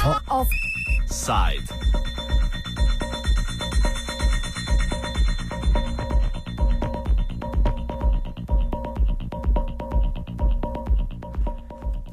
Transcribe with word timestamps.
Offside. 0.00 1.68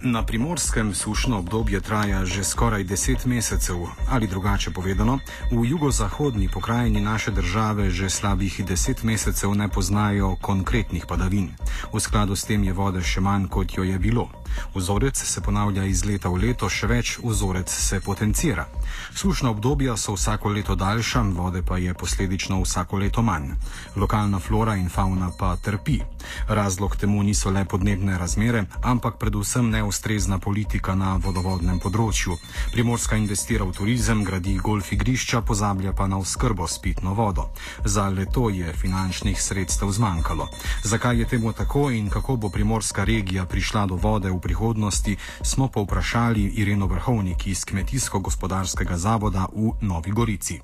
Na 0.01 0.23
primorskem 0.25 0.93
sušno 0.95 1.39
obdobje 1.39 1.81
traja 1.81 2.25
že 2.25 2.43
skoraj 2.43 2.83
deset 2.83 3.25
mesecev, 3.25 3.75
ali 4.09 4.27
drugače 4.27 4.71
povedano, 4.71 5.19
v 5.51 5.65
jugozahodni 5.65 6.49
pokrajini 6.49 7.01
naše 7.01 7.31
države 7.31 7.89
že 7.89 8.09
slabih 8.09 8.65
deset 8.65 9.03
mesecev 9.03 9.55
ne 9.55 9.69
poznajo 9.69 10.35
konkretnih 10.41 11.05
padavin. 11.07 11.51
V 11.93 11.99
skladu 11.99 12.35
s 12.35 12.43
tem 12.43 12.63
je 12.63 12.73
vode 12.73 13.01
še 13.03 13.21
manj, 13.21 13.47
kot 13.47 13.77
jo 13.77 13.83
je 13.83 13.99
bilo. 13.99 14.29
Vzorec 14.75 15.17
se 15.17 15.41
ponavlja 15.41 15.83
iz 15.85 16.05
leta 16.05 16.29
v 16.29 16.41
leto, 16.47 16.69
še 16.69 16.87
več 16.87 17.17
vzorec 17.23 17.69
se 17.69 17.99
potencira. 17.99 18.65
Sušna 19.13 19.49
obdobja 19.49 19.97
so 19.97 20.15
vsako 20.15 20.49
leto 20.49 20.75
daljša, 20.75 21.21
vode 21.35 21.61
pa 21.61 21.77
je 21.77 21.93
posledično 21.93 22.61
vsako 22.61 22.97
leto 22.97 23.21
manj. 23.21 23.53
Lokalna 23.95 24.39
flora 24.39 24.75
in 24.75 24.89
fauna 24.89 25.31
pa 25.37 25.55
trpi. 25.55 25.99
Razlog 26.47 26.95
temu 26.95 27.23
niso 27.23 27.51
le 27.51 27.65
podnebne 27.65 28.17
razmere, 28.17 28.65
ampak 28.83 29.17
predvsem 29.17 29.69
neustrezna 29.69 30.39
politika 30.39 30.95
na 30.95 31.15
vodovodnem 31.21 31.79
področju. 31.79 32.37
Primorska 32.71 33.17
investira 33.17 33.65
v 33.65 33.75
turizem, 33.77 34.23
gradi 34.23 34.57
golf 34.57 34.91
igrišča, 34.91 35.41
pozablja 35.41 35.93
pa 35.93 36.07
na 36.07 36.17
oskrbo 36.17 36.67
s 36.67 36.79
pitno 36.81 37.13
vodo. 37.13 37.49
Za 37.85 38.09
leto 38.09 38.49
je 38.49 38.73
finančnih 38.73 39.41
sredstev 39.41 39.91
zmanjkalo. 39.91 40.49
Zakaj 40.83 41.19
je 41.19 41.25
temu 41.25 41.53
tako 41.53 41.66
in 41.75 42.09
kako 42.09 42.35
bo 42.35 42.49
primorska 42.49 43.03
regija 43.03 43.45
prišla 43.45 43.85
do 43.85 43.95
vode 43.95 44.29
v 44.31 44.39
prihodnosti, 44.39 45.17
smo 45.43 45.67
povprašali 45.67 46.43
Ireno 46.57 46.87
Vrhovnik 46.87 47.47
iz 47.47 47.65
Kmetijsko-gospodarskega 47.65 48.95
zavoda 48.95 49.47
v 49.51 49.75
Novi 49.81 50.11
Gorici. 50.11 50.61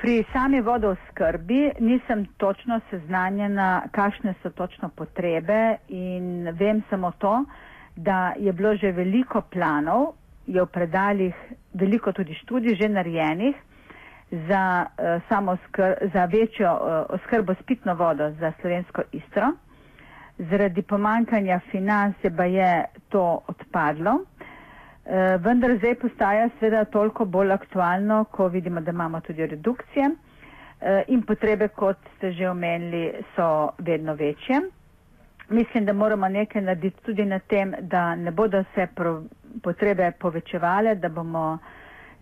Pri 0.00 0.24
sami 0.32 0.60
vodoskrbi 0.60 1.72
nisem 1.80 2.26
točno 2.36 2.80
seznanjena, 2.90 3.82
kakšne 3.92 4.34
so 4.42 4.50
točno 4.50 4.88
potrebe 4.88 5.76
in 5.88 6.48
vem 6.52 6.82
samo 6.90 7.12
to, 7.18 7.44
da 7.96 8.34
je 8.38 8.52
bilo 8.52 8.76
že 8.76 8.92
veliko 8.92 9.40
planov, 9.40 10.12
je 10.46 10.62
v 10.62 10.66
predaljih 10.66 11.34
veliko 11.74 12.12
tudi 12.12 12.34
študij 12.34 12.76
že 12.76 12.88
narejenih 12.88 13.56
za, 14.30 14.86
uh, 14.86 15.22
samo 15.28 15.56
skr 15.56 15.92
za 16.12 16.24
večjo 16.24 16.72
uh, 16.72 17.16
oskrbo 17.20 17.54
s 17.54 17.62
pitno 17.66 17.94
vodo 17.94 18.30
za 18.40 18.52
slovensko 18.60 19.02
istro. 19.12 19.52
Zaradi 20.40 20.82
pomankanja 20.82 21.60
finans 21.70 22.14
je 22.22 22.30
pa 22.30 22.44
je 22.44 22.70
to 23.08 23.22
odpadlo. 23.48 24.12
Uh, 24.14 25.14
vendar 25.40 25.76
zdaj 25.76 25.94
postaja 25.94 26.48
seveda 26.60 26.84
toliko 26.86 27.24
bolj 27.26 27.52
aktualno, 27.52 28.24
ko 28.26 28.48
vidimo, 28.48 28.80
da 28.80 28.90
imamo 28.90 29.20
tudi 29.20 29.46
redukcije 29.46 30.08
uh, 30.08 30.16
in 31.08 31.22
potrebe, 31.22 31.68
kot 31.70 31.96
ste 32.16 32.32
že 32.32 32.48
omenili, 32.48 33.04
so 33.34 33.48
vedno 33.80 34.14
večje. 34.14 34.60
Mislim, 35.50 35.84
da 35.84 35.92
moramo 35.94 36.28
nekaj 36.28 36.62
narediti 36.62 37.02
tudi 37.02 37.24
na 37.24 37.38
tem, 37.40 37.74
da 37.80 38.14
ne 38.14 38.30
bodo 38.30 38.64
se 38.74 38.86
potrebe 39.62 40.10
povečevale, 40.12 40.94
da 40.94 41.08
bomo 41.10 41.58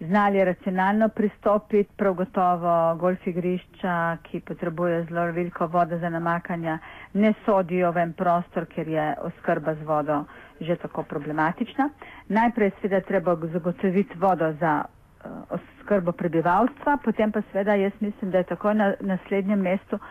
znali 0.01 0.45
racionalno 0.45 1.09
pristopiti, 1.09 1.91
prav 1.97 2.15
gotovo 2.15 2.95
golf 2.95 3.27
igrišča, 3.27 3.95
ki 4.23 4.41
potrebuje 4.41 5.05
zelo 5.05 5.25
veliko 5.27 5.67
vode 5.67 5.99
za 5.99 6.09
namakanje, 6.09 6.79
ne 7.15 7.33
sodijo 7.45 7.91
v 7.93 7.99
en 7.99 8.13
prostor, 8.13 8.67
ker 8.67 8.89
je 8.89 9.15
oskrba 9.21 9.75
z 9.75 9.83
vodo 9.85 10.25
že 10.61 10.77
tako 10.77 11.03
problematična. 11.03 11.89
Najprej 12.29 12.71
seveda 12.81 13.01
treba 13.01 13.37
zagotoviti 13.43 14.19
vodo 14.19 14.53
za 14.53 14.85
uh, 14.85 15.31
oskrbo 15.51 16.13
prebivalstva, 16.13 16.97
potem 16.97 17.33
pa 17.33 17.43
seveda 17.43 17.75
jaz 17.75 17.93
mislim, 18.01 18.31
da 18.31 18.39
je 18.39 18.45
tako 18.45 18.73
na 18.73 18.95
naslednjem 19.01 19.61
mestu 19.61 19.97
uh, 19.97 20.03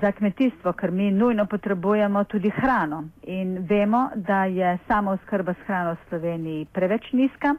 za 0.00 0.12
kmetijstvo, 0.12 0.72
ker 0.72 0.90
mi 0.90 1.10
nujno 1.10 1.46
potrebujemo 1.46 2.24
tudi 2.24 2.50
hrano 2.50 3.04
in 3.22 3.58
vemo, 3.60 4.08
da 4.16 4.44
je 4.44 4.78
samo 4.88 5.10
oskrba 5.10 5.52
s 5.52 5.66
hrano 5.66 5.92
v 5.92 6.08
Sloveniji 6.08 6.66
preveč 6.66 7.12
nizka 7.12 7.54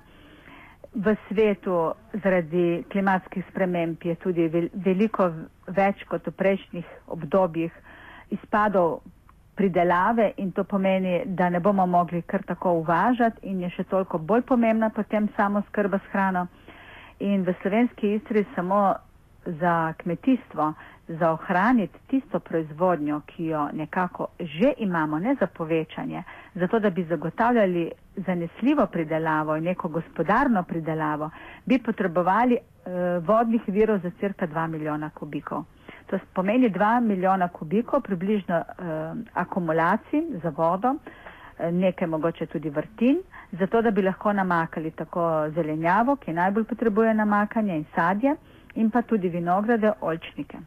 v 0.95 1.15
svetu 1.27 1.91
zaradi 2.13 2.65
klimatskih 2.89 3.43
sprememb 3.49 3.97
je 4.03 4.15
tudi 4.15 4.47
veliko 4.75 5.27
več 5.69 6.03
kot 6.07 6.27
v 6.27 6.33
prejšnjih 6.33 6.85
obdobjih 7.07 7.71
izpadov 8.31 9.01
pridelave 9.55 10.29
in 10.37 10.51
to 10.51 10.63
pomeni, 10.65 11.21
da 11.27 11.49
ne 11.49 11.59
bomo 11.59 11.85
mogli 11.87 12.21
kar 12.21 12.43
tako 12.43 12.71
uvažati 12.73 13.43
in 13.43 13.61
je 13.61 13.69
še 13.71 13.83
toliko 13.85 14.17
bolj 14.19 14.41
pomembna 14.43 14.89
potem 14.89 15.27
samo 15.35 15.61
skrba 15.67 15.99
s 15.99 16.11
hrano. 16.11 16.47
In 17.21 17.43
v 17.43 17.53
slovenski 17.61 18.15
istri 18.15 18.45
samo 18.55 18.95
za 19.45 19.75
kmetijstvo 19.93 20.73
za 21.09 21.31
ohraniti 21.31 21.99
tisto 22.07 22.39
proizvodnjo, 22.39 23.21
ki 23.27 23.45
jo 23.45 23.67
nekako 23.73 24.27
že 24.39 24.73
imamo, 24.79 25.19
ne 25.19 25.35
za 25.35 25.47
povečanje, 25.47 26.23
zato 26.55 26.79
da 26.79 26.89
bi 26.89 27.03
zagotavljali 27.03 27.91
zanesljivo 28.15 28.85
pridelavo 28.85 29.55
in 29.55 29.63
neko 29.63 29.87
gospodarno 29.89 30.63
pridelavo, 30.63 31.29
bi 31.65 31.79
potrebovali 31.79 32.55
eh, 32.55 32.89
vodnih 33.19 33.61
virov 33.67 33.99
za 33.99 34.11
cirka 34.19 34.47
2 34.47 34.67
milijona 34.67 35.09
kubikov. 35.09 35.63
To 36.07 36.19
pomeni 36.33 36.69
2 36.69 37.01
milijona 37.01 37.47
kubikov 37.47 38.01
približno 38.01 38.55
eh, 38.57 38.63
akumulacij 39.33 40.21
za 40.43 40.49
vodo, 40.49 40.95
eh, 41.59 41.71
nekaj 41.71 42.07
mogoče 42.07 42.45
tudi 42.45 42.69
vrtin, 42.69 43.17
zato 43.51 43.81
da 43.81 43.91
bi 43.91 44.01
lahko 44.01 44.33
namakali 44.33 44.91
tako 44.91 45.25
zelenjavo, 45.49 46.15
ki 46.15 46.33
najbolj 46.33 46.63
potrebuje 46.63 47.13
namakanje 47.13 47.75
in 47.75 47.85
sadje, 47.95 48.35
in 48.75 48.91
pa 48.91 49.01
tudi 49.01 49.29
vinograde, 49.29 49.91
olčnike. 50.01 50.57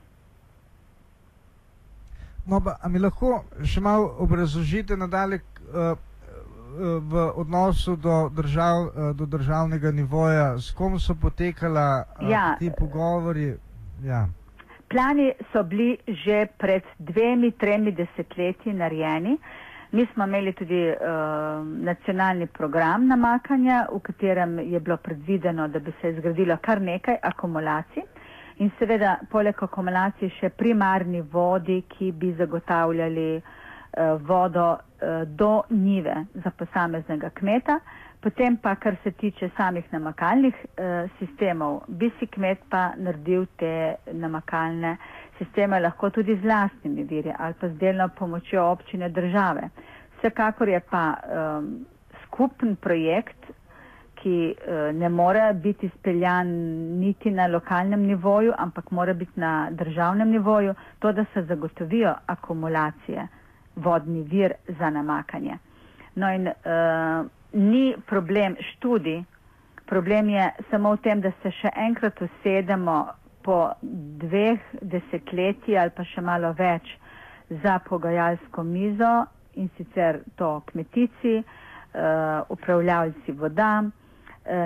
No, 2.48 2.60
pa, 2.64 2.78
a 2.80 2.88
mi 2.88 2.98
lahko 2.98 3.42
še 3.60 3.80
malo 3.84 4.14
obrazložite 4.24 4.96
nadalje 4.96 5.42
uh, 5.68 5.92
v 6.78 7.24
odnosu 7.36 7.96
do, 8.00 8.30
držav, 8.32 8.86
uh, 8.86 9.10
do 9.16 9.26
državnega 9.28 9.92
nivoja, 9.92 10.54
s 10.56 10.72
kom 10.72 10.96
so 10.98 11.12
potekala 11.14 12.06
uh, 12.16 12.30
ja. 12.30 12.56
ti 12.58 12.70
pogovori? 12.78 13.50
Ja. 14.04 14.24
Plani 14.88 15.34
so 15.52 15.60
bili 15.62 15.98
že 16.24 16.46
pred 16.56 16.88
dvemi, 16.98 17.52
tremi 17.52 17.92
desetletji 17.92 18.72
narejeni. 18.72 19.36
Mi 19.92 20.06
smo 20.14 20.24
imeli 20.24 20.52
tudi 20.52 20.80
uh, 20.88 20.96
nacionalni 21.84 22.46
program 22.46 23.06
namakanja, 23.08 23.86
v 23.92 24.00
katerem 24.04 24.58
je 24.72 24.80
bilo 24.80 24.96
predvideno, 24.96 25.68
da 25.68 25.80
bi 25.80 25.92
se 26.00 26.16
zgradilo 26.16 26.56
kar 26.64 26.80
nekaj 26.80 27.20
akumulacij 27.22 28.07
in 28.58 28.70
seveda 28.78 29.18
poleg 29.30 29.62
akumulacije 29.62 30.30
še 30.40 30.50
primarni 30.50 31.20
vodi, 31.32 31.80
ki 31.88 32.10
bi 32.12 32.32
zagotavljali 32.34 33.26
uh, 33.36 33.44
vodo 34.22 34.66
uh, 34.72 34.80
do 35.38 35.50
nive 35.70 36.14
za 36.44 36.50
posameznega 36.50 37.30
kmeta. 37.30 37.78
Potem 38.20 38.56
pa, 38.58 38.72
kar 38.74 38.96
se 39.04 39.12
tiče 39.14 39.50
samih 39.56 39.86
namakalnih 39.92 40.54
uh, 40.64 40.86
sistemov, 41.20 41.80
bi 41.88 42.10
si 42.18 42.26
kmet 42.26 42.64
pa 42.70 42.88
naredil 42.98 43.46
te 43.56 43.70
namakalne 44.12 44.96
sisteme 45.38 45.78
lahko 45.80 46.10
tudi 46.10 46.34
z 46.36 46.44
lastnimi 46.44 47.04
viri 47.04 47.32
ali 47.38 47.54
pa 47.54 47.68
z 47.68 47.78
delno 47.78 48.08
pomočjo 48.08 48.64
občine 48.72 49.08
države. 49.08 49.68
Vsekakor 50.18 50.68
je 50.68 50.80
pa 50.90 51.04
um, 51.14 51.86
skupen 52.24 52.76
projekt 52.76 53.46
ki 54.18 54.36
uh, 54.58 54.74
ne 54.92 55.08
more 55.10 55.52
biti 55.54 55.88
speljan 55.90 56.48
niti 56.98 57.30
na 57.30 57.46
lokalnem 57.46 58.00
nivoju, 58.02 58.52
ampak 58.58 58.90
mora 58.90 59.14
biti 59.14 59.32
na 59.36 59.52
državnem 59.72 60.30
nivoju, 60.30 60.74
to, 60.98 61.12
da 61.12 61.24
se 61.24 61.42
zagotovijo 61.42 62.14
akumulacije, 62.26 63.28
vodni 63.78 64.22
vir 64.24 64.52
za 64.70 64.90
namakanje. 64.90 65.58
No 66.14 66.30
in 66.30 66.46
uh, 66.46 67.26
ni 67.54 67.84
problem 68.06 68.56
študij, 68.62 69.22
problem 69.86 70.28
je 70.30 70.48
samo 70.70 70.92
v 70.92 70.98
tem, 70.98 71.20
da 71.20 71.30
se 71.42 71.50
še 71.52 71.70
enkrat 71.78 72.18
usedemo 72.20 72.98
po 73.42 73.60
dveh 74.20 74.58
desetletji 74.82 75.78
ali 75.78 75.90
pa 75.90 76.04
še 76.04 76.20
malo 76.22 76.50
več 76.52 76.90
za 77.62 77.78
pogajalsko 77.80 78.62
mizo 78.64 79.12
in 79.54 79.70
sicer 79.76 80.18
to 80.36 80.50
kmetici, 80.66 81.38
uh, 81.38 82.02
upravljalci 82.48 83.32
voda, 83.34 83.70
Eh, 83.80 84.07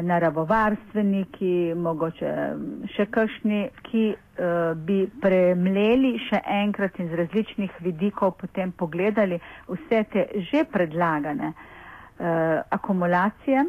naravovarstveniki, 0.03 1.53
mogoče 1.77 2.31
mm, 2.55 2.89
še 2.95 3.07
kakšni, 3.07 3.59
ki 3.83 4.03
uh, 4.13 4.49
bi 4.79 4.99
premleli 5.21 6.15
še 6.29 6.41
enkrat 6.57 6.99
in 6.99 7.11
z 7.11 7.19
različnih 7.19 7.79
vidikov 7.81 8.37
potem 8.39 8.73
pogledali 8.73 9.39
vse 9.69 10.03
te 10.13 10.25
že 10.43 10.65
predlagane 10.67 11.51
uh, 11.51 12.27
akumulacije, 12.71 13.65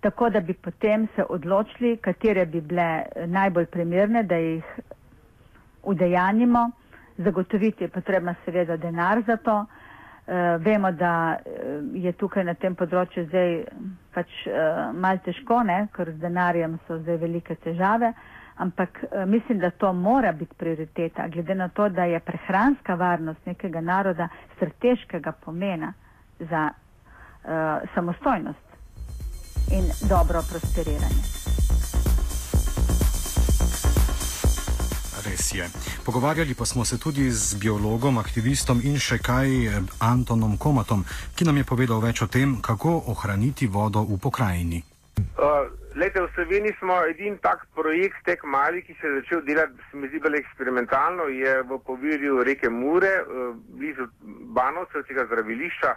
tako 0.00 0.30
da 0.30 0.40
bi 0.40 0.54
potem 0.54 1.08
se 1.16 1.24
odločili, 1.28 1.96
katere 1.98 2.46
bi 2.46 2.60
bile 2.62 2.88
najbolj 3.28 3.66
primerne, 3.68 4.22
da 4.24 4.36
jih 4.36 4.64
udejanimo. 5.84 6.70
Zagotoviti 7.16 7.84
je 7.84 7.88
potrebno 7.90 8.34
seveda 8.44 8.76
denar 8.78 9.22
za 9.22 9.36
to. 9.38 9.58
Uh, 10.24 10.64
vemo, 10.64 10.88
da 10.92 11.36
je 11.92 12.12
tukaj 12.16 12.44
na 12.48 12.54
tem 12.56 12.72
področju 12.74 13.26
zdaj 13.26 13.50
pač 14.14 14.30
uh, 14.48 14.88
mal 14.96 15.20
težko, 15.20 15.58
ne? 15.68 15.82
ker 15.92 16.14
z 16.14 16.16
denarjem 16.22 16.78
so 16.86 16.96
zdaj 17.02 17.20
velike 17.20 17.58
težave, 17.60 18.14
ampak 18.56 19.02
mislim, 19.28 19.58
da 19.60 19.70
to 19.70 19.92
mora 19.92 20.32
biti 20.32 20.56
prioriteta, 20.56 21.28
glede 21.28 21.54
na 21.54 21.68
to, 21.68 21.90
da 21.92 22.08
je 22.08 22.22
prehranska 22.24 22.94
varnost 22.96 23.44
nekega 23.46 23.84
naroda 23.84 24.28
strateškega 24.56 25.36
pomena 25.44 25.92
za 26.40 26.70
uh, 26.70 27.88
samostojnost 27.94 28.64
in 29.76 29.90
dobro 30.08 30.40
prosperiranje. 30.48 31.43
Res 35.24 35.54
je. 35.54 35.64
Pogovarjali 36.04 36.54
pa 36.54 36.64
smo 36.64 36.84
se 36.84 36.98
tudi 36.98 37.30
z 37.30 37.58
biologom, 37.60 38.18
aktivistom 38.18 38.80
in 38.84 38.98
še 39.00 39.18
kaj 39.18 39.48
eh, 39.66 39.80
Antonom 40.00 40.58
Komatom, 40.58 41.04
ki 41.36 41.44
nam 41.44 41.56
je 41.56 41.64
povedal 41.64 42.00
več 42.00 42.22
o 42.22 42.28
tem, 42.28 42.60
kako 42.62 42.96
ohraniti 43.12 43.66
vodo 43.66 44.04
v 44.04 44.18
pokrajini. 44.20 44.82
Uh, 45.38 45.70
lejte, 45.94 46.20
v 46.20 46.30
Sloveniji 46.34 46.74
smo 46.80 46.98
edini 47.06 47.38
tak 47.38 47.66
projekt, 47.74 48.18
tek 48.26 48.42
mali, 48.44 48.82
ki 48.82 48.96
se 48.98 49.06
je 49.06 49.20
začel 49.20 49.44
delati, 49.46 49.78
se 49.90 49.96
mi 49.96 50.10
zdi 50.10 50.18
bolj 50.18 50.40
eksperimentalno, 50.42 51.28
je 51.30 51.62
v 51.62 51.78
povirju 51.86 52.42
reke 52.42 52.68
Mure, 52.68 53.14
uh, 53.22 53.54
blizu 53.78 54.08
Banovcev, 54.56 55.06
tega 55.06 55.26
zdravilišča. 55.30 55.94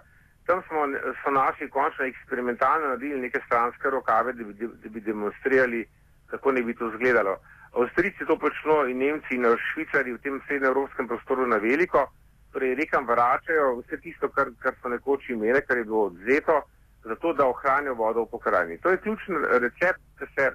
Tam 0.48 0.62
smo 0.70 0.86
so 1.24 1.34
naši 1.34 1.68
končno 1.68 2.06
eksperimentalno 2.08 2.94
naredili 2.94 3.26
neke 3.26 3.42
stranske 3.46 3.90
rokave, 3.90 4.34
da 4.34 4.44
bi, 4.48 4.70
da 4.84 4.90
bi 4.90 5.02
demonstrirali, 5.02 5.84
kako 6.32 6.52
ne 6.52 6.62
bi 6.64 6.78
to 6.78 6.88
izgledalo. 6.94 7.34
Uh, 7.36 7.56
Avstrijci 7.78 8.26
to 8.26 8.38
počno 8.38 8.86
in 8.90 8.98
Nemci 8.98 9.36
in 9.36 9.46
Švicari 9.72 10.14
v 10.14 10.22
tem 10.22 10.42
srednjeevropskem 10.48 11.08
prostoru 11.08 11.46
na 11.48 11.58
veliko, 11.62 12.08
torej 12.52 12.76
rekam, 12.76 13.06
vračajo 13.06 13.76
vse 13.82 14.00
tisto, 14.02 14.30
kar, 14.34 14.50
kar 14.60 14.74
so 14.82 14.90
nekoč 14.90 15.30
imeli, 15.30 15.62
kar 15.68 15.78
je 15.78 15.84
bilo 15.84 16.08
odzeto, 16.10 16.62
zato 17.04 17.34
da 17.34 17.46
ohranijo 17.46 17.94
vodo 17.94 18.24
v 18.24 18.32
pokrajini. 18.32 18.78
To 18.82 18.90
je 18.90 18.98
ključen 18.98 19.46
recept, 19.62 20.02
da 20.20 20.26
se 20.26 20.52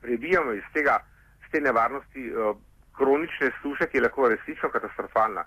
prebijamo 0.00 0.52
iz 0.52 0.62
tega, 0.72 1.00
z 1.46 1.50
te 1.50 1.60
nevarnosti 1.60 2.30
uh, 2.30 2.56
kronične 2.96 3.50
suše, 3.62 3.86
ki 3.90 3.98
je 3.98 4.02
lahko 4.02 4.28
resnično 4.28 4.70
katastrofalna. 4.70 5.44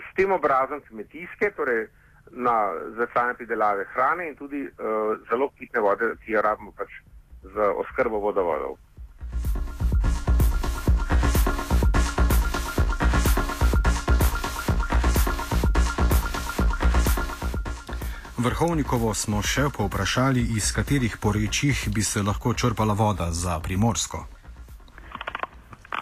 S 0.00 0.14
tem 0.16 0.32
obrazom 0.32 0.80
kmetijske, 0.88 1.50
torej 1.56 1.86
na 2.30 2.72
začanje 2.96 3.34
pridelave 3.34 3.84
hrane 3.92 4.28
in 4.28 4.36
tudi 4.36 4.64
uh, 4.64 5.12
zelo 5.30 5.50
pitne 5.58 5.80
vode, 5.80 6.14
ki 6.24 6.32
jo 6.32 6.42
rabimo 6.42 6.72
pač 6.72 6.90
za 7.54 7.70
oskrbo 7.84 8.18
vodovodov. 8.18 8.78
Vrhovnikovo 18.46 19.10
smo 19.10 19.40
še 19.42 19.64
povprašali, 19.74 20.42
iz 20.54 20.68
katerih 20.74 21.16
porečjih 21.22 21.80
bi 21.94 22.02
se 22.06 22.20
lahko 22.22 22.52
črpala 22.54 22.94
voda 22.94 23.26
za 23.34 23.56
primorsko. 23.64 24.20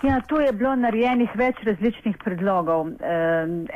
Ja, 0.04 0.18
tu 0.28 0.42
je 0.42 0.50
bilo 0.52 0.74
narejenih 0.76 1.32
več 1.40 1.62
različnih 1.64 2.18
predlogov. 2.20 2.90
E, 2.90 3.14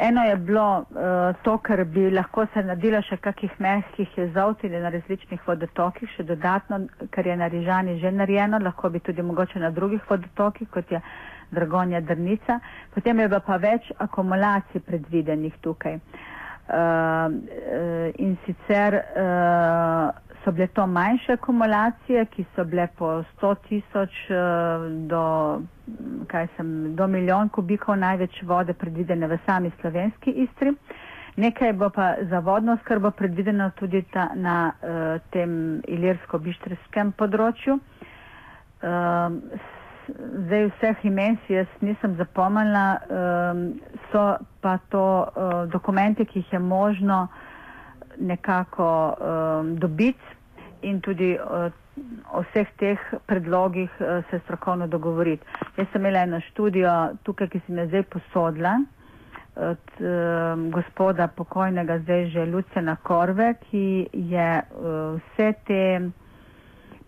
eno 0.09 0.27
je 0.29 0.37
bilo 0.51 0.67
e, 0.85 1.09
to, 1.47 1.57
kar 1.65 1.85
bi 1.89 2.11
lahko 2.13 2.45
se 2.53 2.67
naredilo 2.69 3.01
še 3.09 3.17
kakih 3.25 3.57
mehkih 3.65 4.21
jezovtili 4.21 4.85
na 4.85 4.93
različnih 4.93 5.49
vodotokih, 5.49 6.13
še 6.19 6.29
dodatno, 6.29 6.85
kar 7.15 7.25
je 7.25 7.41
na 7.41 7.49
Rižani 7.49 7.97
že 8.05 8.13
narejeno, 8.13 8.61
lahko 8.69 8.93
bi 8.93 9.01
tudi 9.01 9.25
mogoče 9.25 9.65
na 9.65 9.73
drugih 9.73 10.05
vodotokih, 10.11 10.69
kot 10.77 10.93
je 10.93 11.01
Dragonja 11.57 12.05
Drnica. 12.05 12.61
Potem 12.93 13.25
je 13.25 13.33
pa 13.47 13.57
več 13.57 13.89
akumulacij 13.97 14.85
predvidenih 14.85 15.57
tukaj. 15.65 15.97
E, 15.97 16.37
in 18.19 18.37
sicer 18.45 18.95
uh, 18.95 20.11
so 20.45 20.53
bile 20.53 20.67
to 20.69 20.87
manjše 20.87 21.33
akumulacije, 21.33 22.25
ki 22.27 22.45
so 22.57 22.65
bile 22.65 22.87
po 22.99 23.07
100 23.37 23.55
tisoč 23.69 24.11
uh, 24.31 24.37
do, 25.09 25.61
do 26.95 27.07
milijon 27.07 27.49
kubikov 27.49 27.97
največ 27.97 28.43
vode 28.43 28.73
predvidene 28.75 29.27
v 29.27 29.39
sami 29.47 29.71
slovenski 29.81 30.31
istri. 30.33 30.75
Nekaj 31.37 31.73
bo 31.73 31.89
pa 31.91 32.15
za 32.23 32.39
vodno 32.39 32.77
skrbo 32.77 33.11
predvideno 33.11 33.71
tudi 33.71 34.03
ta, 34.13 34.29
na 34.35 34.73
uh, 34.73 35.21
tem 35.31 35.53
ilirsko-bištrskem 35.89 37.13
področju. 37.13 37.79
Uh, 38.79 39.78
zdaj 40.47 40.71
vseh 40.71 41.05
imen 41.05 41.37
si 41.47 41.55
jaz 41.55 41.67
nisem 41.81 42.17
zapomnila, 42.17 42.99
um, 43.11 43.63
so 44.13 44.37
pa 44.61 44.79
to 44.89 45.05
uh, 45.27 45.71
dokumenti, 45.73 46.25
ki 46.25 46.39
jih 46.43 46.53
je 46.53 46.59
možno 46.59 47.27
nekako 48.19 49.15
um, 49.15 49.77
dobiti 49.77 50.37
in 50.83 51.01
tudi 51.01 51.39
uh, 51.39 51.73
o 52.33 52.43
vseh 52.43 52.69
teh 52.79 52.99
predlogih 53.27 53.91
uh, 54.01 54.25
se 54.31 54.39
strokovno 54.45 54.87
dogovoriti. 54.87 55.47
Jaz 55.77 55.87
sem 55.93 56.01
imela 56.01 56.23
eno 56.27 56.41
študijo 56.41 56.95
tukaj, 57.23 57.49
ki 57.49 57.61
sem 57.67 57.79
jo 57.79 57.87
zdaj 57.87 58.03
posodila 58.03 58.79
od 59.59 59.79
um, 60.01 60.71
gospoda 60.71 61.27
pokojnega 61.29 61.99
zdaj 61.99 62.27
že 62.31 62.47
Lucena 62.47 62.97
Korve, 63.03 63.55
ki 63.71 64.07
je 64.13 64.63
uh, 64.63 65.19
vse 65.19 65.53
te 65.67 65.83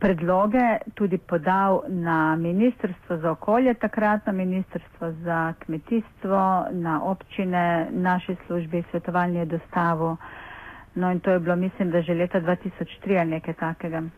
predloge 0.00 0.64
tudi 0.94 1.18
podal 1.20 1.82
na 1.88 2.16
Ministrstvo 2.36 3.16
za 3.16 3.30
okolje, 3.30 3.74
takrat 3.76 4.26
na 4.26 4.32
Ministrstvo 4.34 5.12
za 5.14 5.38
kmetijstvo, 5.58 6.40
na 6.72 7.02
občine, 7.04 7.64
naše 7.92 8.36
službe, 8.46 8.82
svetovalni 8.90 9.46
dostavo. 9.46 10.16
No 10.94 11.10
in 11.10 11.20
to 11.20 11.30
je 11.30 11.38
bilo, 11.40 11.56
mislim, 11.56 11.90
da 11.90 12.02
že 12.02 12.14
leta 12.14 12.40
2003 12.40 12.64
ali 13.16 13.30
nekaj 13.30 13.54
takega. 13.56 13.98
Uh, 13.98 14.08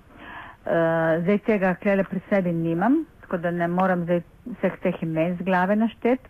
zdaj 1.23 1.38
tega 1.40 1.75
klele 1.75 2.05
pri 2.05 2.20
sebi 2.28 2.52
nimam, 2.52 2.93
tako 3.20 3.37
da 3.38 3.50
ne 3.50 3.69
moram 3.69 4.05
zdaj 4.05 4.20
vseh 4.49 4.78
teh 4.78 5.02
imen 5.02 5.37
z 5.37 5.43
glave 5.43 5.76
našteti. 5.76 6.28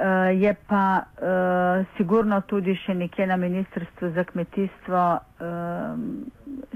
Uh, 0.00 0.06
je 0.42 0.54
pa 0.66 1.02
uh, 1.20 1.86
sigurno 1.96 2.38
tudi 2.48 2.72
še 2.86 2.94
nekje 2.96 3.26
na 3.28 3.36
Ministrstvu 3.36 4.08
za 4.14 4.22
kmetijstvo 4.24 5.00
uh, 5.12 5.98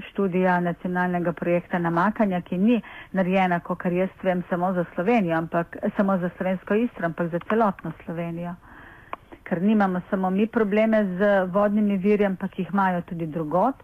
študija 0.09 0.59
nacionalnega 0.61 1.33
projekta 1.33 1.79
namakanja, 1.81 2.43
ki 2.45 2.59
ni 2.61 2.77
narejena, 3.17 3.59
kot 3.65 3.79
kar 3.81 3.95
jaz 3.97 4.13
vem, 4.21 4.43
samo 4.49 4.69
za 4.77 4.85
Slovenijo, 4.93 5.39
ampak 5.39 5.73
samo 5.97 6.19
za 6.21 6.29
slovensko 6.37 6.77
istro, 6.83 7.09
ampak 7.09 7.31
za 7.33 7.41
celotno 7.49 7.95
Slovenijo. 8.03 8.53
Ker 9.43 9.61
nimamo 9.61 10.03
samo 10.11 10.29
mi 10.29 10.45
probleme 10.47 11.01
z 11.17 11.33
vodnimi 11.49 11.97
viri, 11.97 12.29
ampak 12.29 12.59
jih 12.59 12.69
imajo 12.73 13.01
tudi 13.09 13.25
drugot. 13.25 13.81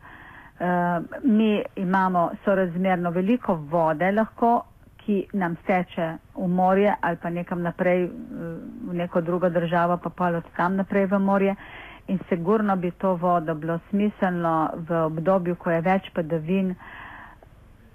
Uh, 0.61 1.01
mi 1.23 1.63
imamo 1.81 2.29
sorazmerno 2.45 3.09
veliko 3.11 3.57
vode 3.73 4.11
lahko 4.11 4.59
ki 5.05 5.27
nam 5.33 5.55
steče 5.63 6.07
v 6.35 6.47
morje 6.47 6.95
ali 7.01 7.17
pa 7.21 7.29
nekam 7.29 7.61
naprej 7.61 8.09
v 8.87 8.93
neko 8.93 9.21
drugo 9.21 9.49
državo, 9.49 9.97
pa 9.97 10.09
pa 10.09 10.27
od 10.37 10.43
tam 10.57 10.75
naprej 10.75 11.05
v 11.05 11.19
morje. 11.19 11.55
In 12.07 12.19
sigurno 12.29 12.75
bi 12.75 12.91
to 12.91 13.15
vodo 13.15 13.55
bilo 13.55 13.79
smiselno 13.89 14.69
v 14.75 15.05
obdobju, 15.05 15.55
ko 15.55 15.71
je 15.71 15.81
več 15.81 16.09
padavin, 16.13 16.75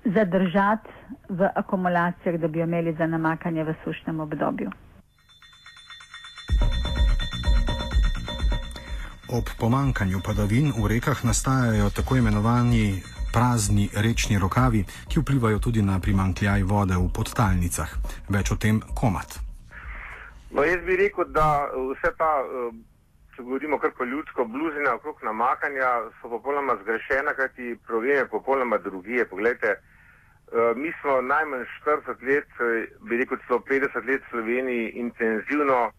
zadržati 0.05 0.89
v 1.29 1.49
akumulacijah, 1.55 2.39
da 2.41 2.49
bi 2.49 2.59
jo 2.59 2.65
imeli 2.65 2.95
za 2.99 3.07
namakanje 3.07 3.65
v 3.65 3.75
sušnem 3.85 4.21
obdobju. 4.21 4.71
Ob 9.29 9.45
pomankanju 9.59 10.21
padavin 10.23 10.73
v 10.73 10.87
rekah 10.87 11.25
nastajajo 11.25 11.91
tako 11.91 12.17
imenovani 12.17 13.03
prazni 13.37 13.91
rečni 14.05 14.39
rokavi, 14.39 14.85
ki 15.09 15.21
vplivajo 15.21 15.59
tudi 15.59 15.83
na 15.83 16.01
primankljaj 16.01 16.63
vode 16.63 16.97
v 16.97 17.09
podtalnicah. 17.19 17.91
Več 18.33 18.53
o 18.55 18.57
tem 18.57 18.81
komat. 19.01 19.37
No, 20.57 20.65
jaz 20.65 20.81
bi 20.87 20.97
rekel, 20.97 21.29
da 21.37 21.69
vse 21.75 22.15
ta, 22.17 22.31
eh, 22.41 22.73
če 23.37 23.45
govorimo 23.45 23.79
kar 23.83 23.93
po 23.99 24.09
ljudsko, 24.09 24.49
bluzina 24.55 24.95
okrog 24.97 25.21
namakanja 25.29 25.91
so 26.21 26.33
popolnoma 26.33 26.79
zgrešena, 26.81 27.37
kajti 27.37 27.77
problem 27.87 28.17
je 28.17 28.33
popolnoma 28.33 28.79
drugije. 28.79 29.29
Poglejte, 29.29 29.77
eh, 29.77 30.73
mi 30.81 30.93
smo 31.01 31.21
najmanj 31.21 31.69
40 31.77 32.23
let, 32.23 32.49
eh, 32.61 32.89
bi 33.05 33.21
rekel 33.21 33.39
celo 33.47 33.61
50 33.61 34.05
let 34.09 34.23
v 34.23 34.31
Sloveniji 34.31 34.93
intenzivno 35.05 35.91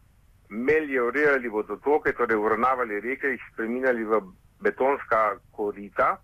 meliorali 0.49 1.49
vodotoke, 1.49 2.17
torej 2.17 2.37
uravnavali 2.37 2.99
reke, 2.99 3.27
jih 3.27 3.43
spreminjali 3.53 4.03
v 4.03 4.21
betonska 4.59 5.37
korita 5.51 6.17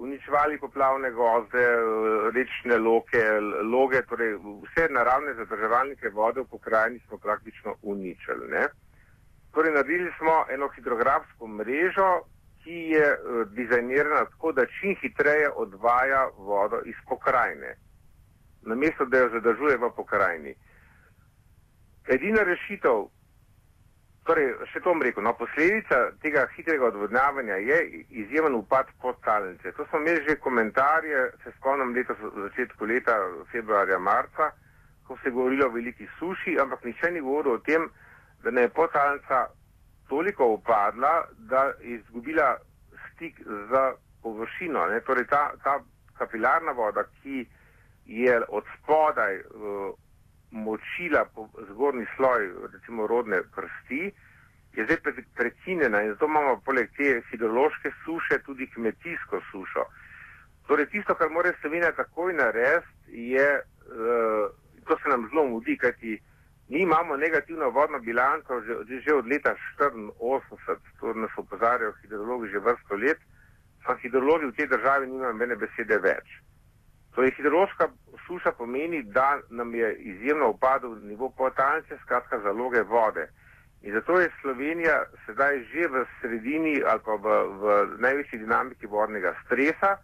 uničevali 0.00 0.58
poplavne 0.58 1.10
gozde, 1.10 1.64
rečne 2.34 2.76
loke, 2.78 3.24
loge, 3.72 4.02
torej 4.08 4.34
vse 4.64 4.88
naravne 4.90 5.34
zadrževalnike 5.34 6.08
vode 6.08 6.40
v 6.40 6.48
pokrajini 6.50 7.00
smo 7.06 7.18
praktično 7.18 7.74
uničili. 7.82 8.48
Ne? 8.48 8.64
Torej, 9.52 9.72
naredili 9.74 10.10
smo 10.18 10.44
eno 10.54 10.68
hidrografsko 10.68 11.46
mrežo, 11.46 12.10
ki 12.64 12.78
je 12.94 13.06
uh, 13.12 13.44
dizajnirana 13.52 14.24
tako, 14.24 14.52
da 14.52 14.66
čim 14.66 14.96
hitreje 15.02 15.50
odvaja 15.50 16.28
vodo 16.36 16.80
iz 16.84 16.96
pokrajine, 17.08 17.76
namesto 18.62 19.04
da 19.04 19.18
jo 19.18 19.28
zadržuje 19.36 19.76
v 19.76 19.90
pokrajini. 19.96 20.54
Edina 22.08 22.42
rešitev 22.42 23.08
Torej, 24.30 24.52
še 24.70 24.78
to 24.78 24.92
bom 24.92 25.00
rekel. 25.02 25.24
No, 25.26 25.32
posledica 25.34 25.96
tega 26.22 26.44
hitrega 26.54 26.86
odvodnjavanja 26.86 27.56
je 27.66 27.78
izjemen 28.22 28.54
upad 28.54 28.86
podtalnice. 29.02 29.72
To 29.74 29.86
smo 29.88 29.98
imeli 29.98 30.22
že 30.28 30.36
komentarje, 30.38 31.24
se 31.42 31.50
spomnim 31.56 31.90
leta, 31.96 32.14
v 32.14 32.44
začetku 32.44 32.86
leta, 32.86 33.16
februarja, 33.50 33.98
marca, 33.98 34.52
ko 35.08 35.16
se 35.18 35.28
je 35.28 35.34
govorilo 35.34 35.66
o 35.66 35.74
veliki 35.74 36.06
suši, 36.18 36.54
ampak 36.62 36.84
niče 36.86 37.10
ni 37.10 37.24
govoril 37.26 37.56
o 37.56 37.62
tem, 37.66 37.88
da 38.44 38.52
ne 38.54 38.68
je 38.68 38.72
podtalnica 38.76 39.40
toliko 40.08 40.46
upadla, 40.54 41.24
da 41.50 41.64
je 41.82 41.96
izgubila 41.98 42.52
stik 43.08 43.42
z 43.42 43.82
površino. 44.22 44.86
Torej, 45.10 45.26
ta, 45.26 45.42
ta 45.64 45.80
kapilarna 46.22 46.76
voda, 46.78 47.02
ki 47.18 47.48
je 48.06 48.38
od 48.46 48.70
spodaj 48.78 49.42
uh, 49.42 49.90
močila 50.50 51.24
zgornji 51.70 52.06
sloj, 52.16 52.50
recimo 52.72 53.06
rodne 53.06 53.42
prsti, 53.56 54.12
je 54.72 54.84
zdaj 54.84 54.96
prekinjena 55.36 56.02
in 56.02 56.12
zato 56.12 56.26
imamo 56.26 56.60
poleg 56.64 56.90
te 56.96 57.22
hidrološke 57.30 57.90
suše 58.04 58.38
tudi 58.46 58.70
kmetijsko 58.70 59.40
sušo. 59.50 59.84
Torej, 60.66 60.86
tisto, 60.86 61.14
kar 61.14 61.30
mora 61.30 61.52
Slovenija 61.60 61.92
takoj 61.92 62.32
narediti, 62.32 63.30
je, 63.34 63.48
uh, 63.60 64.50
to 64.86 64.98
se 65.02 65.08
nam 65.08 65.28
zelo 65.30 65.46
mudi, 65.46 65.76
kajti 65.76 66.20
mi 66.68 66.78
imamo 66.78 67.16
negativno 67.16 67.70
vodno 67.70 67.98
bilanco 67.98 68.60
že, 68.60 69.00
že 69.00 69.14
od 69.14 69.26
leta 69.26 69.54
1984, 69.78 70.76
to 71.00 71.14
nas 71.14 71.30
opozarjajo 71.36 71.92
hidrologi 72.02 72.52
že 72.52 72.58
vrsto 72.58 72.94
let, 72.94 73.18
pa 73.84 73.96
hidrologi 73.96 74.46
v 74.46 74.56
tej 74.56 74.66
državi 74.66 75.06
nimajo 75.06 75.34
mene 75.34 75.56
besede 75.56 75.98
več. 75.98 76.26
Torej, 77.14 77.30
hidrološka 77.36 77.88
suša 78.26 78.52
pomeni, 78.52 79.02
da 79.02 79.38
nam 79.50 79.74
je 79.74 79.94
izjemno 79.94 80.50
upadel 80.50 80.96
nivo 81.02 81.30
potalnice, 81.30 81.98
skratka 82.02 82.40
zaloge 82.40 82.82
vode. 82.82 83.28
In 83.82 83.92
zato 83.92 84.20
je 84.20 84.30
Slovenija 84.40 85.04
sedaj 85.26 85.58
že 85.72 85.88
v 85.88 86.04
sredini 86.20 86.82
ali 86.86 87.00
pa 87.04 87.14
v, 87.14 87.26
v 87.60 87.86
največji 87.98 88.38
dinamiki 88.38 88.86
vodnega 88.86 89.34
stresa. 89.44 89.96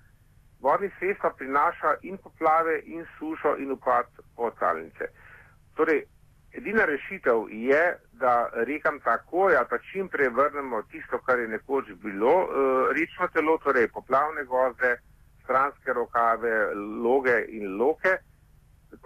Vodni 0.61 0.91
stres 0.97 1.19
pa 1.23 1.31
prinaša 1.31 1.97
in 2.03 2.17
poplave, 2.19 2.81
in 2.85 3.05
sušo, 3.19 3.57
in 3.57 3.71
upad 3.71 4.07
potalnice. 4.37 5.11
Torej, 5.77 6.07
edina 6.53 6.85
rešitev 6.85 7.47
je, 7.51 7.83
da 8.13 8.51
rekam 8.53 9.01
takoj, 9.01 9.57
ali 9.57 9.67
pa 9.71 9.79
čim 9.79 10.09
prej 10.09 10.29
vrnemo 10.29 10.83
tisto, 10.83 11.19
kar 11.19 11.39
je 11.39 11.49
nekoč 11.49 11.93
bilo 12.03 12.35
uh, 12.43 12.49
rečno 12.97 13.29
telo, 13.29 13.59
torej 13.59 13.89
poplavne 13.89 14.45
gozde, 14.45 14.97
stranske 15.47 15.95
rokave, 15.95 16.75
loge 16.75 17.39
in 17.49 17.79
loke, 17.79 18.19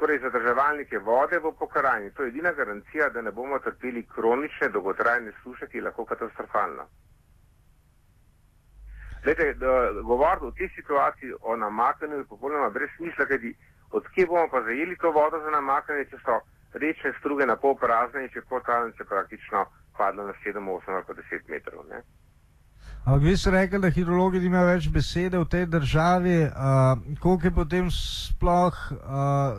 torej 0.01 0.19
zadrževalnike 0.25 0.99
vode 0.99 1.39
v 1.39 1.53
pokrajini. 1.59 2.11
To 2.17 2.23
je 2.23 2.29
edina 2.29 2.53
garancija, 2.53 3.09
da 3.09 3.23
ne 3.23 3.33
bomo 3.33 3.59
trpeli 3.59 4.07
kronične 4.15 4.69
dolgotrajne 4.69 5.33
suše, 5.43 5.69
ki 5.69 5.79
je 5.79 5.85
lahko 5.85 6.05
katastrofalna. 6.05 6.87
Glede, 9.25 9.55
govoriti 10.03 10.47
o 10.47 10.51
tej 10.51 10.69
situaciji, 10.77 11.35
o 11.41 11.57
namakanju, 11.57 12.17
je 12.17 12.25
popolnoma 12.25 12.71
brez 12.71 12.89
smisla, 12.97 13.27
kajti 13.27 13.55
odkje 13.91 14.27
bomo 14.27 14.49
pa 14.51 14.63
zajeli 14.63 14.97
to 14.97 15.13
vodo 15.13 15.41
za 15.45 15.51
namakanje, 15.51 16.05
če 16.11 16.23
so 16.25 16.41
rečne 16.73 17.13
struge 17.19 17.47
na 17.47 17.57
pol 17.57 17.77
prazne 17.77 18.25
in 18.25 18.33
če 18.33 18.47
potalnice 18.49 19.05
praktično 19.05 19.67
padlo 19.99 20.25
na 20.27 20.35
7, 20.45 20.65
8 20.65 20.95
ali 20.95 21.05
pa 21.07 21.15
10 21.15 21.49
metrov. 21.49 21.85
Ne? 21.91 22.03
Ampak 23.05 23.23
vi 23.23 23.37
ste 23.37 23.51
rekli, 23.51 23.79
da 23.81 23.89
hidrologi 23.89 24.41
nimajo 24.41 24.67
več 24.75 24.87
besede 24.93 25.39
v 25.41 25.49
tej 25.49 25.67
državi. 25.73 26.35
Uh, 26.45 27.01
koliko 27.23 27.47
je 27.47 27.55
potem 27.55 27.87
sploh 27.91 28.77
uh, 28.93 29.57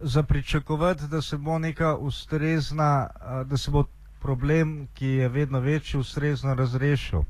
za 0.00 0.22
pričakovati, 0.22 1.06
da 1.06 1.22
se 1.22 1.38
bo 1.38 1.58
neka 1.58 1.94
ustrezna, 1.94 3.06
uh, 3.06 3.46
da 3.46 3.56
se 3.56 3.70
bo 3.70 3.84
problem, 4.22 4.88
ki 4.94 5.06
je 5.22 5.28
vedno 5.28 5.60
večji, 5.60 6.00
ustrezno 6.00 6.54
razrešil? 6.54 7.22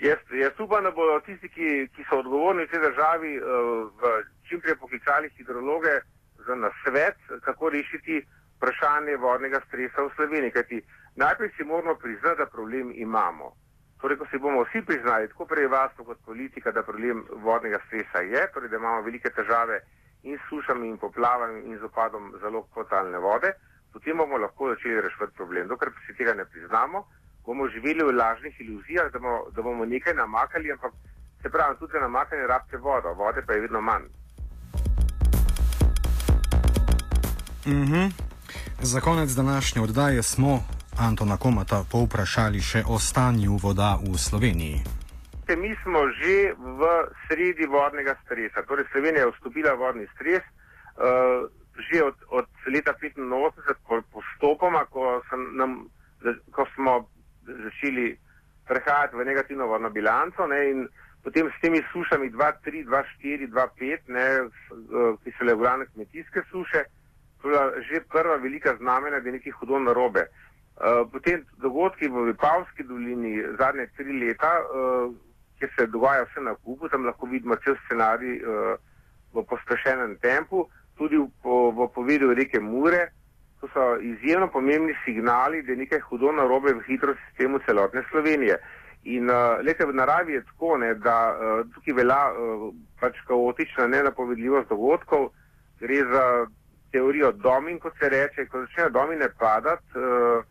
Jaz, 0.00 0.24
jaz 0.32 0.56
upam, 0.64 0.84
da 0.84 0.96
bodo 0.96 1.20
tisti, 1.28 1.48
ki, 1.52 1.68
ki 1.92 2.08
so 2.08 2.24
odgovorni 2.24 2.64
v 2.64 2.72
tej 2.72 2.80
državi, 2.88 3.36
uh, 3.36 4.18
čim 4.48 4.64
prej 4.64 4.80
poklicali 4.80 5.28
hidrologe 5.36 6.00
za 6.48 6.56
nasvet, 6.56 7.20
kako 7.44 7.68
rešiti 7.76 8.24
vprašanje 8.56 9.20
vodnega 9.20 9.60
stresa 9.68 10.08
v 10.08 10.12
Sloveniji. 10.16 10.56
Kajti 10.56 10.82
najprej 11.20 11.52
si 11.56 11.68
moramo 11.68 12.00
priznati, 12.00 12.40
da 12.40 12.46
problem 12.46 12.92
imamo. 12.96 13.52
Torej, 14.00 14.16
ko 14.18 14.26
si 14.30 14.38
bomo 14.38 14.62
vsi 14.64 14.82
priznali, 14.86 15.28
tako 15.28 15.46
prebivalstvo 15.46 16.04
kot 16.04 16.18
politika, 16.26 16.70
da 16.70 16.82
problem 16.82 17.24
vodnega 17.42 17.78
stresa 17.86 18.18
je, 18.18 18.42
torej, 18.54 18.70
da 18.70 18.76
imamo 18.76 19.02
velike 19.02 19.30
težave 19.30 19.80
in 20.22 20.38
s 20.38 20.48
sušami 20.48 20.88
in 20.88 20.98
poplavami 20.98 21.64
in 21.66 21.78
z 21.78 21.84
opadom 21.84 22.32
zalog 22.42 22.68
potalne 22.74 23.18
vode, 23.18 23.52
potem 23.92 24.16
bomo 24.16 24.38
lahko 24.38 24.70
začeli 24.74 25.00
rešiti 25.00 25.34
problem. 25.36 25.68
Dokler 25.68 25.90
si 26.06 26.14
tega 26.14 26.34
ne 26.34 26.44
priznamo, 26.44 27.04
bomo 27.46 27.68
živeli 27.68 28.04
v 28.04 28.14
lažnih 28.14 28.60
iluzijah, 28.60 29.12
da 29.12 29.18
bomo, 29.18 29.50
da 29.50 29.62
bomo 29.62 29.84
nekaj 29.84 30.14
namakali, 30.14 30.72
ampak 30.72 30.92
se 31.42 31.50
pravi, 31.50 31.76
tudi 31.78 31.92
za 31.92 32.00
namakanje 32.00 32.46
rabite 32.46 32.76
vodo, 32.76 33.14
vode 33.14 33.42
pa 33.46 33.52
je 33.52 33.60
vedno 33.60 33.80
manj. 33.80 34.06
Mm 37.66 37.86
-hmm. 37.86 38.12
Za 38.82 39.00
konec 39.00 39.30
današnje 39.30 39.82
oddaje 39.82 40.22
smo 40.22 40.77
Antona 40.98 41.36
Komata 41.38 41.84
povprašali 41.86 42.60
še 42.60 42.82
o 42.90 42.98
stanju 42.98 43.58
voda 43.62 43.94
v 44.02 44.18
Sloveniji. 44.18 44.78
Mi 45.48 45.72
smo 45.82 46.04
že 46.18 46.52
v 46.58 46.80
sredi 47.24 47.64
vodnega 47.64 48.18
stresa. 48.26 48.66
Torej, 48.68 48.84
Slovenija 48.92 49.24
je 49.24 49.32
vstopila 49.32 49.72
v 49.74 49.80
vodni 49.80 50.06
stres 50.12 50.42
uh, 50.98 51.48
že 51.78 52.02
od, 52.02 52.16
od 52.28 52.46
leta 52.66 52.92
1985, 52.98 54.10
postopoma, 54.10 54.84
ko, 54.90 55.22
nam, 55.54 55.86
ko 56.50 56.66
smo 56.74 57.06
začeli 57.46 58.18
prehajati 58.66 59.16
v 59.16 59.24
negativno 59.24 59.66
vodno 59.66 59.90
bilanco. 59.90 60.46
Ne, 60.46 60.90
potem 61.22 61.46
s 61.46 61.60
temi 61.62 61.78
sušami 61.92 62.30
2-3, 62.34 62.82
2-4, 62.82 63.46
2-5, 63.46 65.22
ki 65.22 65.30
so 65.38 65.46
le 65.46 65.54
glavne 65.54 65.86
kmetijske 65.94 66.42
suše, 66.50 66.84
to 67.42 67.50
je 67.50 67.82
že 67.86 68.06
prva 68.10 68.36
velika 68.36 68.74
znamenja, 68.76 69.20
da 69.20 69.28
je 69.28 69.38
nekaj 69.38 69.52
hudo 69.62 69.78
narobe. 69.78 70.26
Eh, 70.78 71.04
potem 71.10 71.42
dogodki 71.58 72.06
v 72.06 72.30
Vipavski 72.30 72.84
dolini 72.86 73.42
zadnje 73.58 73.88
tri 73.96 74.14
leta, 74.14 74.50
uh, 74.62 75.10
kjer 75.58 75.70
se 75.74 75.86
dogaja 75.90 76.22
vse 76.22 76.40
na 76.40 76.54
kupu, 76.54 76.88
tam 76.88 77.02
lahko 77.02 77.26
vidimo 77.26 77.56
cel 77.64 77.74
scenarij 77.82 78.36
uh, 78.38 78.76
v 79.34 79.42
pospešenem 79.42 80.14
tempu, 80.22 80.68
tudi 80.94 81.18
v, 81.18 81.26
po, 81.42 81.72
v 81.74 81.88
povedu 81.90 82.30
reke 82.30 82.60
Mure. 82.62 83.08
To 83.58 83.66
so 83.74 83.96
izjemno 83.98 84.46
pomembni 84.54 84.94
signali, 85.02 85.64
da 85.66 85.74
je 85.74 85.82
nekaj 85.82 85.98
hudo 86.06 86.30
narobe 86.32 86.70
v 86.76 86.84
hidrosistemu 86.86 87.58
celotne 87.66 88.04
Slovenije. 88.10 88.60
In 89.02 89.26
uh, 89.26 89.58
lete 89.66 89.82
v 89.82 89.96
naravi 89.98 90.38
je 90.38 90.44
tako, 90.52 90.76
ne, 90.78 90.92
da 90.94 91.16
uh, 91.34 91.64
tukaj 91.74 91.96
velja 91.98 92.20
uh, 92.30 92.70
pač 93.02 93.18
kaotična 93.26 93.88
nenapovedljivost 93.96 94.70
dogodkov, 94.70 95.32
gre 95.82 95.98
za 96.06 96.46
teorijo 96.94 97.32
domin, 97.32 97.82
kot 97.82 97.98
se 97.98 98.12
reče, 98.14 98.46
ko 98.46 98.62
začnejo 98.62 98.94
domine 98.94 99.26
padati. 99.42 99.98
Uh, 99.98 100.46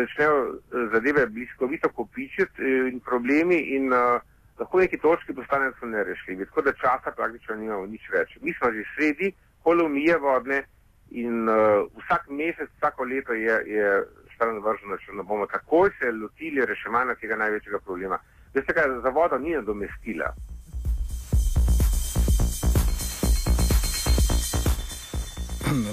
začnejo 0.00 0.38
eh, 0.54 0.88
zadeve 0.92 1.26
bliskovito 1.26 1.88
kopičiti 1.88 2.62
eh, 2.62 2.88
in 2.92 3.00
problemi 3.00 3.58
in 3.76 3.92
uh, 3.92 4.20
lahko 4.58 4.80
neki 4.80 4.98
točki 4.98 5.34
postanejo 5.34 5.72
nerešljivi. 5.82 6.46
Tako 6.46 6.62
da 6.62 6.72
časa 6.72 7.12
praktično 7.16 7.54
nimamo 7.54 7.86
nič 7.86 8.08
več. 8.12 8.36
Mi 8.40 8.54
smo 8.54 8.72
že 8.72 8.84
sredi 8.94 9.32
kolonije 9.62 10.18
vodne 10.18 10.62
in 11.10 11.48
uh, 11.48 11.86
vsak 12.02 12.28
mesec, 12.28 12.70
vsako 12.76 13.04
leto 13.04 13.32
je, 13.32 13.60
je 13.66 14.02
stran 14.34 14.58
vrženo, 14.58 14.96
če 14.96 15.12
ne 15.12 15.22
bomo 15.22 15.46
takoj 15.46 15.90
se 15.98 16.12
lotili 16.12 16.66
reševanja 16.66 17.14
tega 17.14 17.36
največjega 17.36 17.78
problema. 17.78 18.18
Veste 18.54 18.72
kaj, 18.74 19.00
za 19.02 19.10
vodo 19.10 19.38
ni 19.38 19.54
nadomestila. 19.54 20.34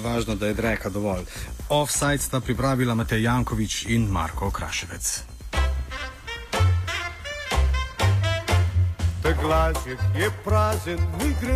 Važno, 0.04 0.34
da 0.34 0.46
je 0.46 0.54
dreka 0.54 0.88
dovolj. 0.88 1.26
Offside 1.72 2.20
sta 2.20 2.36
pripravila 2.40 2.92
Matej 2.92 3.24
Jankovič 3.24 3.88
in 3.88 4.04
Marko 4.04 4.52
Kraševec. 4.52 5.24
Ta 9.22 9.32
glas 9.40 9.76
je 10.12 10.28
prazen, 10.44 11.00
mi 11.16 11.32
gremo. 11.40 11.52